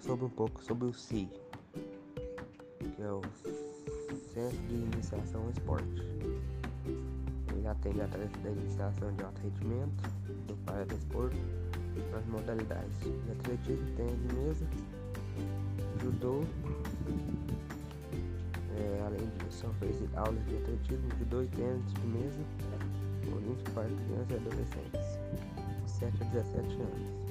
[0.00, 1.28] sobre um pouco sobre o CI,
[2.78, 3.20] que é o
[4.32, 6.02] Centro de Iniciação ao Esporte.
[7.52, 10.02] Ele atende através da iniciação de alto rendimento,
[10.46, 11.36] do paradesporto,
[12.12, 14.66] nas modalidades de atletismo, tênis de mesa,
[16.02, 16.40] judô.
[18.76, 22.40] É, além disso, oferece aulas de atletismo, de dois tênis de mesa
[23.34, 25.18] olímpico para crianças e adolescentes,
[25.86, 27.25] 7 a 17 anos.